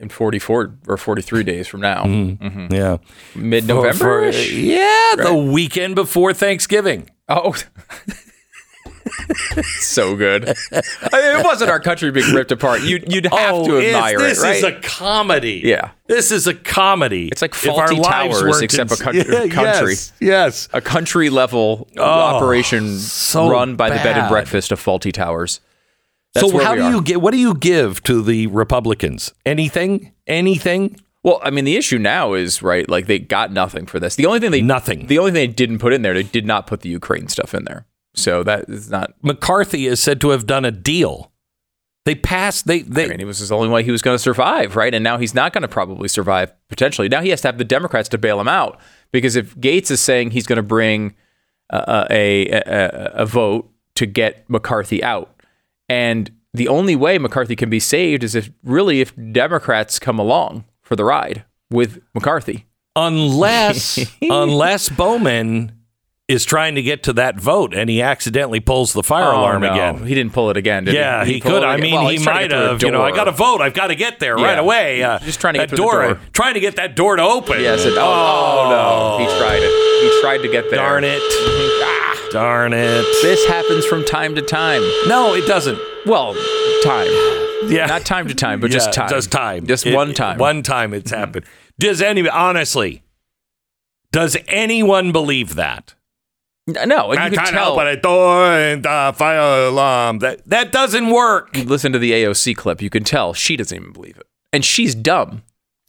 [0.00, 2.96] In 44 or 43 days from now, Yeah,
[3.34, 3.92] mid-November.
[3.92, 7.10] For- for- yeah, the weekend before Thanksgiving.
[7.28, 7.54] Oh,
[9.80, 10.48] so good.
[10.48, 12.82] I mean, it wasn't our country being ripped apart.
[12.82, 14.52] You'd, you'd have oh, to Oh, it's- admire this it, right?
[14.52, 15.62] This is a comedy.
[15.64, 15.90] Yeah.
[16.06, 17.28] This is a comedy.
[17.28, 19.92] It's like Fawlty Towers, except a country- Yeah, country.
[19.92, 20.12] Yes.
[20.20, 20.68] yes.
[20.72, 25.12] a country level oh, operation Oh, so run by the bed and breakfast of Fawlty
[25.12, 25.60] Towers.
[26.34, 27.20] That's so how do you get?
[27.20, 29.34] What do you give to the Republicans?
[29.44, 30.12] Anything?
[30.28, 30.96] Anything?
[31.22, 32.88] Well, I mean, the issue now is right.
[32.88, 34.14] Like they got nothing for this.
[34.14, 35.06] The only thing they Nothing.
[35.06, 37.52] The only thing they didn't put in there, they did not put the Ukraine stuff
[37.52, 37.86] in there.
[38.14, 39.14] So that is not.
[39.22, 41.32] McCarthy is said to have done a deal.
[42.04, 42.66] They passed.
[42.66, 43.04] They they.
[43.04, 44.92] I mean, it was the only way he was going to survive, right?
[44.94, 47.08] And now he's not going to probably survive potentially.
[47.08, 48.80] Now he has to have the Democrats to bail him out
[49.12, 51.14] because if Gaetz is saying he's going to bring
[51.70, 55.40] uh, a, a a vote to get McCarthy out,
[55.88, 60.64] and the only way McCarthy can be saved is if really if Democrats come along
[60.82, 62.66] for the ride with McCarthy.
[62.96, 65.72] unless unless Bowman
[66.30, 69.66] is trying to get to that vote and he accidentally pulls the fire alarm Oh,
[69.66, 69.72] no.
[69.72, 70.06] again.
[70.06, 71.34] He didn't pull it again, did Yeah, he?
[71.34, 71.64] he, could.
[71.64, 72.82] I mean, Well, he might to get through a have.
[72.82, 73.60] You know, I got to vote.
[73.60, 75.02] I've got to get there right away.
[75.02, 76.20] Uh, Just trying to that get the door.
[76.32, 77.60] Trying to get that door to open.
[77.60, 77.84] Yes.
[77.84, 80.02] It, oh, oh, no, he tried it.
[80.14, 80.78] He tried to get there.
[80.78, 81.20] Darn it.
[81.22, 83.04] Ah, Darn it.
[83.22, 84.82] this happens from time to time.
[85.08, 85.78] No, it doesn't.
[86.06, 86.34] Well,
[86.84, 87.08] time.
[87.68, 87.86] Yeah.
[87.86, 89.08] Not time to time, but Yeah, just time.
[89.10, 89.66] Just time.
[89.66, 90.38] Just It- one time.
[90.38, 91.44] One time it's happened.
[91.78, 93.02] Does any honestly?
[94.12, 95.94] Does anyone believe that?
[96.86, 97.72] No, and I you can can't tell.
[97.72, 100.18] open a door and uh, fire alarm.
[100.20, 101.56] That that doesn't work.
[101.56, 102.80] Listen to the AOC clip.
[102.82, 105.42] You can tell she doesn't even believe it, and she's dumb.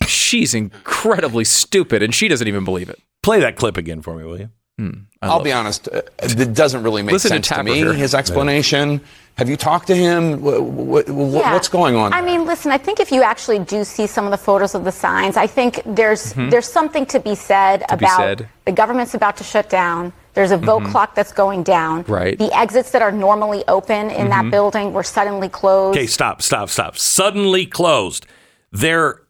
[0.08, 3.00] She's incredibly stupid, and she doesn't even believe it.
[3.24, 4.50] Play that clip again for me, will you?
[4.80, 7.76] I I'll love be honest, uh, it doesn't really make Listen sense to, Tapper me,
[7.76, 7.94] here.
[7.94, 9.00] his explanation.
[9.38, 10.40] Have you talked to him?
[10.40, 11.54] Wh- wh- wh- Yeah.
[11.54, 12.12] What's going on?
[12.14, 12.72] I mean, listen.
[12.72, 15.46] I think if you actually do see some of the photos of the signs, I
[15.46, 17.98] think there's there's something to be said Mm-hmm.
[17.98, 18.38] be about said.
[18.40, 18.52] Mm-hmm.
[18.66, 20.14] the government's about to shut down.
[20.34, 22.04] There's a vote clock that's going down.
[22.08, 22.38] Right.
[22.38, 22.48] Mm-hmm.
[22.48, 25.98] The exits that are normally open in that building were suddenly closed.
[25.98, 26.98] Okay, stop, stop, stop.
[26.98, 28.26] Suddenly closed.
[28.72, 29.22] They're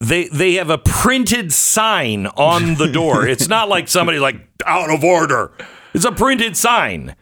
[0.00, 3.26] they they have a printed sign on the door.
[3.28, 4.36] it's not like somebody like
[4.66, 5.52] out of order.
[5.94, 7.16] It's a printed sign.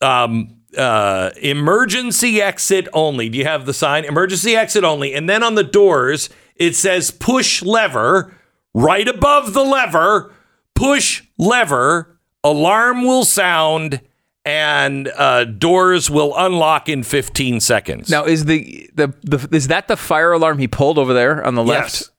[0.00, 3.28] Um uh emergency exit only.
[3.30, 4.04] Do you have the sign?
[4.04, 5.14] Emergency exit only.
[5.14, 8.34] And then on the doors it says push lever.
[8.74, 10.32] Right above the lever,
[10.74, 14.00] push lever, alarm will sound
[14.44, 18.08] and uh, doors will unlock in 15 seconds.
[18.08, 21.54] Now, is the, the the is that the fire alarm he pulled over there on
[21.54, 21.94] the left?
[21.94, 22.10] Yes.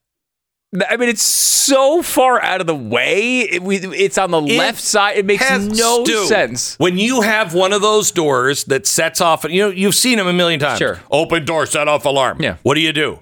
[0.88, 3.39] I mean, it's so far out of the way.
[3.39, 5.17] It, we, it's on the It left side.
[5.17, 6.26] It makes no to.
[6.28, 6.76] sense.
[6.78, 10.28] When you have one of those doors that sets off, you know, you've seen them
[10.28, 10.78] a million times.
[10.78, 10.99] Sure.
[11.09, 12.39] Open door, set off alarm.
[12.39, 12.57] Yeah.
[12.61, 13.20] What do you do?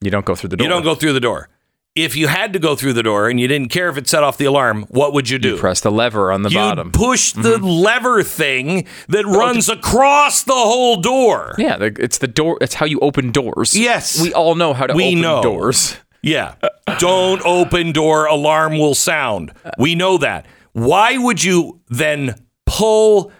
[0.00, 0.64] You don't go through the door.
[0.64, 1.48] You don't go through the door.
[1.96, 4.22] If you had to go through the door and you didn't care if it set
[4.22, 5.56] off the alarm, what would you do?
[5.56, 6.92] Press the lever on the You'd bottom.
[6.92, 7.64] push the Mm-hmm.
[7.64, 11.54] lever thing that runs across the whole door.
[11.58, 12.58] yeah, the, it's the door.
[12.60, 13.74] It's how you open doors.
[13.76, 14.20] Yes.
[14.20, 15.42] we all know how to We open know.
[15.42, 15.96] doors.
[16.22, 16.56] Yeah.
[16.98, 19.52] Don't open door, alarm will sound.
[19.78, 20.44] We know that.
[20.72, 22.34] Why would you then
[22.64, 23.30] pull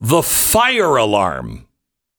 [0.00, 1.66] the fire alarm?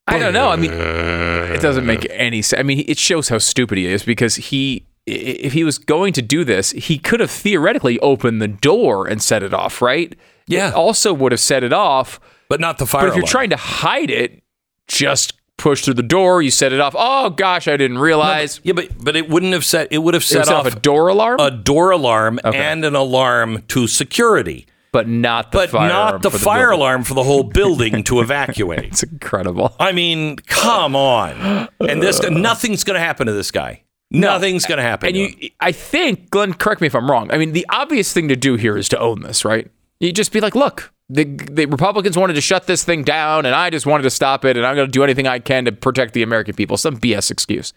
[0.07, 0.49] I don't know.
[0.49, 2.59] I mean, it doesn't make any sense.
[2.59, 6.21] I mean, it shows how stupid he is because he if he was going to
[6.21, 10.15] do this, he could have theoretically opened the door and set it off, right?
[10.47, 10.69] Yeah.
[10.69, 12.19] It also would have set it off.
[12.49, 13.31] but not the fire But if you're alarm.
[13.31, 14.43] trying to hide it,
[14.87, 16.41] just push through the door.
[16.41, 16.95] You set it off.
[16.97, 18.59] Oh gosh, I didn't realize.
[18.63, 19.87] yeah, but but it wouldn't have set.
[19.91, 22.57] It would have set off off a door alarm, a door alarm Okay.
[22.57, 27.03] and an alarm to security, but not the but fire not the for fire alarm
[27.03, 28.79] for the whole building to evacuate.
[28.85, 29.73] It's incredible.
[29.79, 31.69] I mean, come on.
[31.79, 33.83] And this nothing's going to happen to this guy.
[34.11, 35.07] Nothing's going to happen.
[35.07, 35.49] And to you, him.
[35.59, 37.31] I think, Glenn, correct me if I'm wrong.
[37.31, 39.69] I mean, the obvious thing to do here is to own this, right?
[39.99, 43.55] You just be like, look, the, the Republicans wanted to shut this thing down, and
[43.55, 45.71] I just wanted to stop it, and I'm going to do anything I can to
[45.71, 46.77] protect the American people.
[46.77, 47.73] Some BS excuse.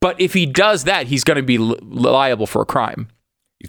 [0.00, 3.08] But if he does that, he's going to be li- liable for a crime.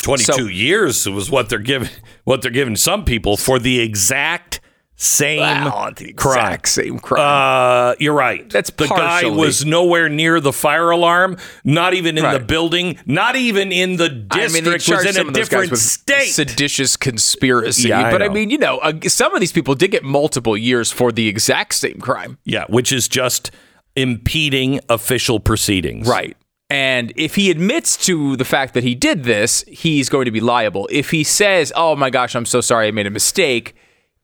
[0.01, 1.89] 22 so- years was what they're giving
[2.24, 4.62] what they're giving some people for the exact
[5.02, 5.93] same crime.
[5.97, 7.91] exact same crime.
[7.91, 8.47] Uh, you're right.
[8.49, 13.36] That's the guy was nowhere near the fire alarm, not even in the building, not
[13.36, 14.89] even in the I mean, district.
[14.89, 16.28] was in a of those guys different state.
[16.32, 17.89] seditious conspiracy.
[17.89, 18.34] Yeah, I but I know.
[18.34, 21.74] mean, you know, uh, some of these people did get multiple years for the exact
[21.74, 22.38] same crime.
[22.45, 23.49] yeah, which is just
[23.95, 26.08] impeding official proceedings.
[26.08, 26.38] Right.
[26.70, 30.39] And if he admits to the fact that he did this, he's going to be
[30.39, 30.88] liable.
[30.91, 33.76] If he says, "Oh my gosh, I'm so sorry, I made a mistake,"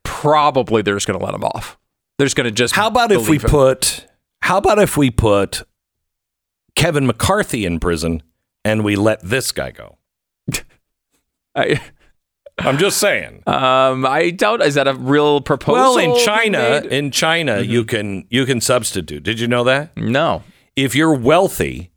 [0.08, 1.78] probably they're just going to let him off.
[2.16, 2.74] They're just going to just.
[2.74, 3.42] How about if we him.
[3.48, 4.06] put
[4.42, 5.62] how about if we put
[6.74, 8.22] Kevin McCarthy in prison
[8.64, 9.98] and we let this guy go?
[11.54, 11.80] I,
[12.58, 13.42] I'm just saying.
[13.46, 14.62] um, I doubt.
[14.62, 15.94] Is that a real proposal?
[15.96, 17.88] Well, in China, in China, you Mm-hmm.
[17.88, 19.22] can you can substitute.
[19.22, 19.96] Did you know that?
[19.96, 20.42] no.
[20.76, 21.90] If you're wealthy,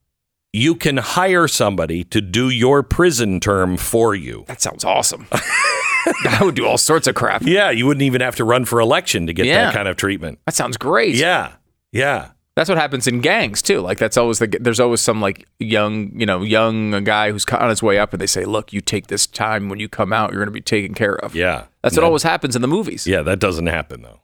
[0.53, 4.43] you can hire somebody to do your prison term for you.
[4.47, 5.28] That sounds awesome.
[6.29, 7.41] I would do all sorts of crap.
[7.43, 9.65] Yeah, you wouldn't even have to run for election to get Yeah.
[9.65, 10.39] that kind of treatment.
[10.45, 11.15] That sounds great.
[11.15, 11.53] Yeah.
[11.91, 12.29] Yeah.
[12.55, 13.79] That's what happens in gangs too.
[13.79, 17.69] Like that's always the there's always some like young, you know, young guy who's on
[17.69, 20.31] his way up and they say, "Look, you take this time when you come out,
[20.31, 21.65] you're going to be taken care of." Yeah.
[21.81, 23.07] That's what always happens in the movies.
[23.07, 24.19] Yeah, that doesn't happen though.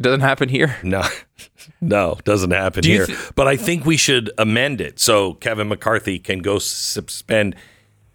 [0.00, 0.76] Doesn't happen here.
[0.82, 1.02] No,
[1.80, 3.06] no, doesn't happen Do here.
[3.06, 7.54] thi- but I think we should amend it so Kevin McCarthy can go suspend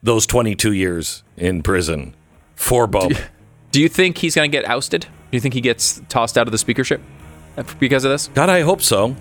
[0.04, 2.16] those 22 years in prison
[2.58, 3.30] for both.
[3.72, 5.02] Do you think he's going to get ousted?
[5.04, 7.00] Do you think he gets tossed out of the speakership
[7.80, 8.28] because of this?
[8.34, 9.16] God, I hope so.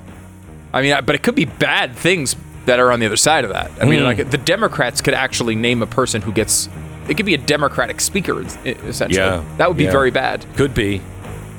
[0.72, 2.34] I mean, but it could be bad things
[2.66, 3.70] that are on the other side of that.
[3.80, 4.07] I mean, Hmm.
[4.07, 6.68] like the Democrats could actually name a person who gets.
[7.09, 9.14] It could be a Democratic speaker, essentially.
[9.24, 9.93] Yeah, that would be yeah.
[9.93, 10.45] very bad.
[10.57, 10.99] Could be.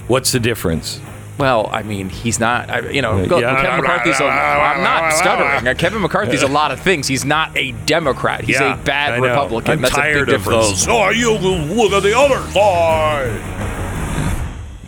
[0.08, 1.00] What's the difference?
[1.38, 2.70] Well, I mean, he's not.
[2.70, 3.62] I, you know, go- Yeah.
[3.62, 4.20] Kevin McCarthy's.
[4.20, 5.68] A, I'm not stuttering.
[5.68, 7.08] Uh, Kevin McCarthy's a lot of things.
[7.08, 8.44] He's not a Democrat.
[8.44, 9.18] He's a bad I.
[9.18, 9.74] Republican.
[9.74, 10.86] I'm That's tired a big of difference.
[10.86, 10.88] those.
[10.88, 13.42] Oh, you look at the other side.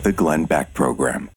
[0.02, 1.28] The Glenn Beck Program.